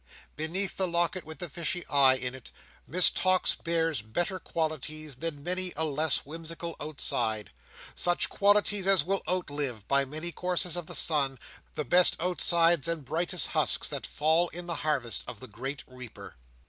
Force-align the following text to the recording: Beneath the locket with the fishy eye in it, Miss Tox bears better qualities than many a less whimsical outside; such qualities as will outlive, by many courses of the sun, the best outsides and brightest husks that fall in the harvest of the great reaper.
Beneath 0.35 0.77
the 0.77 0.87
locket 0.87 1.25
with 1.25 1.37
the 1.37 1.47
fishy 1.47 1.85
eye 1.85 2.15
in 2.15 2.33
it, 2.33 2.51
Miss 2.87 3.11
Tox 3.11 3.53
bears 3.53 4.01
better 4.01 4.39
qualities 4.39 5.17
than 5.17 5.43
many 5.43 5.73
a 5.75 5.85
less 5.85 6.25
whimsical 6.25 6.75
outside; 6.81 7.51
such 7.93 8.27
qualities 8.27 8.87
as 8.87 9.03
will 9.03 9.21
outlive, 9.29 9.87
by 9.87 10.03
many 10.05 10.31
courses 10.31 10.75
of 10.75 10.87
the 10.87 10.95
sun, 10.95 11.37
the 11.75 11.85
best 11.85 12.15
outsides 12.19 12.87
and 12.87 13.05
brightest 13.05 13.49
husks 13.49 13.89
that 13.89 14.07
fall 14.07 14.47
in 14.49 14.65
the 14.65 14.77
harvest 14.81 15.23
of 15.27 15.39
the 15.39 15.47
great 15.47 15.83
reaper. 15.85 16.35